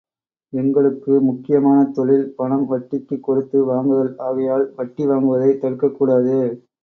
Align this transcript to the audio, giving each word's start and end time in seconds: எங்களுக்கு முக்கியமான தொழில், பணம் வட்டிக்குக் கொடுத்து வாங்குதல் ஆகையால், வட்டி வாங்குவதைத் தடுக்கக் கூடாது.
எங்களுக்கு 0.53 1.21
முக்கியமான 1.21 1.83
தொழில், 1.91 2.33
பணம் 2.35 2.65
வட்டிக்குக் 2.71 3.19
கொடுத்து 3.19 3.63
வாங்குதல் 3.65 4.17
ஆகையால், 4.19 4.73
வட்டி 4.75 5.05
வாங்குவதைத் 5.05 5.57
தடுக்கக் 5.57 5.95
கூடாது. 5.95 6.37